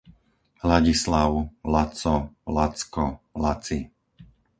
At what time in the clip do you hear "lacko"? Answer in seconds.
2.49-3.05